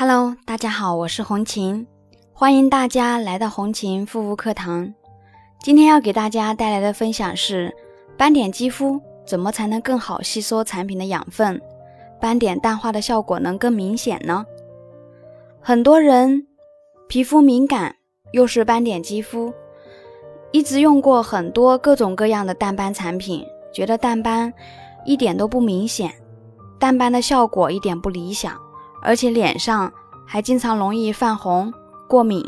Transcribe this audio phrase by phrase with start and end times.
[0.00, 1.84] Hello，大家好，我是红琴，
[2.32, 4.94] 欢迎大家来到红琴护肤课堂。
[5.60, 7.74] 今天要给大家带来的分享是：
[8.16, 11.60] 斑点肌肤怎么才能更好吸收产品的养分，
[12.20, 14.46] 斑点淡化的效果能更明显呢？
[15.60, 16.46] 很多人
[17.08, 17.96] 皮肤敏感，
[18.30, 19.52] 又是斑点肌肤，
[20.52, 23.44] 一直用过很多各种各样的淡斑产品，
[23.74, 24.54] 觉得淡斑
[25.04, 26.14] 一点都不明显，
[26.78, 28.67] 淡斑的效果一点不理想。
[29.08, 29.90] 而且脸上
[30.26, 31.72] 还经常容易泛红、
[32.06, 32.44] 过敏。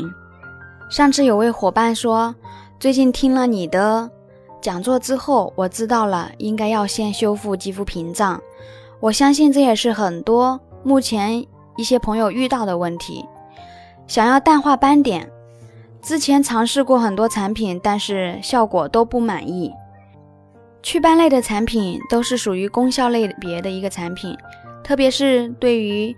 [0.91, 2.35] 上次有位伙伴说，
[2.79, 4.07] 最近听了你的
[4.61, 8.39] 讲座之后，我知道了应该要先修复肌肤屏障。
[8.99, 11.43] 我相信这也是很多目前
[11.77, 13.25] 一些朋友遇到的问题。
[14.05, 15.27] 想要淡化斑点，
[15.99, 19.73] 之前尝试过很多产品，但是效果都不满意。
[20.83, 24.37] 祛斑类的产品都是属于功效类别的一个产品，
[24.83, 26.15] 特别是对于。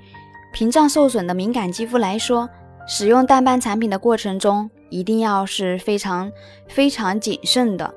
[0.53, 2.47] 屏障受损的敏感肌肤来说，
[2.87, 6.31] 使用淡斑产品的过程中，一定要是非常
[6.67, 7.91] 非常谨慎的。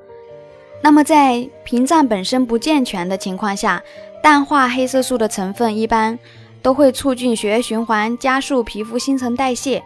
[0.83, 3.83] 那么，在屏障本身不健全的情况下，
[4.23, 6.19] 淡化黑色素的成分一般
[6.63, 9.85] 都会促进血液循环，加速皮肤新陈代谢。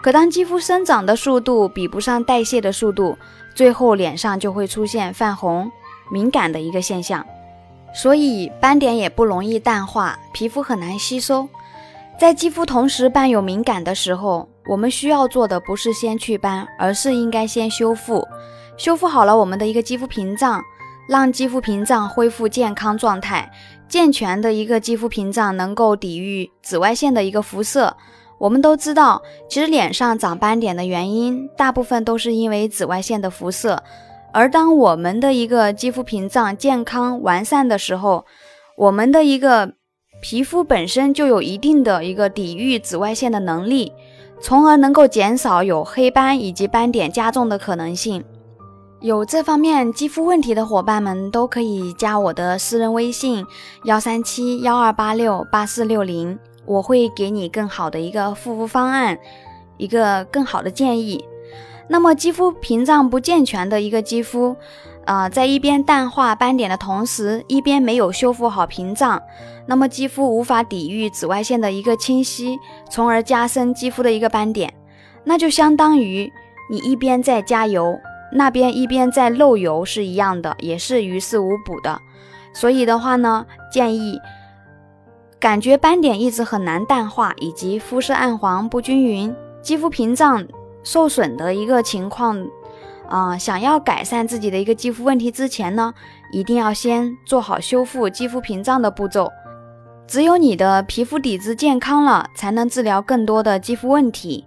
[0.00, 3.18] 可当肌肤生长的速度比不上代谢的速度，
[3.54, 5.70] 最后脸上就会出现泛红、
[6.10, 7.26] 敏感的一个现象。
[7.94, 11.48] 所以，斑点也不容易淡化，皮肤很难吸收。
[12.18, 18.26] 在肌肤同时伴有敏感的时候，我们需要做的不是先祛斑，而是应该先修复。
[18.78, 20.62] 修复好了我们的一个肌肤屏障，
[21.10, 23.50] 让肌肤屏障恢复健康状态。
[23.86, 27.94] 健全的一个肌肤屏障能够抵御紫外线的一个辐射。
[28.38, 33.82] 我们都知道，其实脸上长斑点的原因，大部分都是因为紫外线的辐射。
[34.32, 38.24] 而当我们的一个肌肤屏障健康完善的时候，
[38.78, 39.74] 我们的一个。
[40.20, 43.92] 皮肤本身就有一定的一个抵御紫外线的能力，
[44.40, 48.24] 从而能够减少有黑斑以及斑点加重的可能性。
[49.00, 53.46] 有这方面肌肤问题的伙伴们都可以加我的私人微信
[53.84, 59.18] 幺三七幺二八六八四六零，我会给你更好的一个护肤方案，
[59.76, 61.22] 一个更好的建议。
[61.88, 64.56] 那么肌肤屏障不健全的一个肌肤。
[65.04, 69.22] 啊，在一边淡化斑点的同时，一边没有修复好屏障，
[69.66, 72.58] 那么肌肤无法抵御紫外线的一个侵袭，
[72.90, 74.74] 从而加深肌肤的一个斑点，
[75.22, 76.28] 那就相当于
[76.68, 77.96] 你一边在加油，
[78.32, 82.00] 那边一边在漏油是一样的，也是于事无补的。
[82.52, 84.18] 所以的话呢，建议
[85.38, 89.32] 感觉斑点一直很难淡化，以及肤色暗黄不均匀、
[89.62, 90.44] 肌肤屏障
[90.86, 92.46] 受损的一个情况。
[93.08, 95.94] 啊，想要改善自己的一个肌肤问题之前呢，
[96.32, 99.30] 一定要先做好修复肌肤屏障的步骤。
[100.08, 104.44] 只有你的皮肤底子健康了，才能治疗更多的肌肤问题。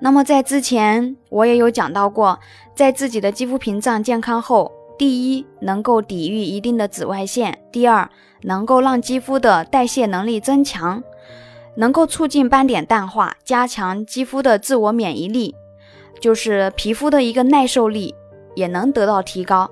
[0.00, 2.38] 那么在之前我也有讲到过，
[2.74, 8.08] 在自己的肌肤屏障健康后，第一能够抵御一定的紫外线，第二
[8.42, 11.02] 能够让肌肤的代谢能力增强，
[11.76, 15.54] 能够促进斑点淡化，加强肌肤的自我免疫力。
[16.20, 18.14] 就是皮肤的一个耐受力
[18.54, 19.68] 也能得到提高。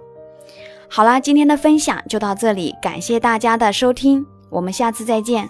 [0.88, 5.48] 好啦，今天的分享就到这里，感谢大家的收听，我们下次再见。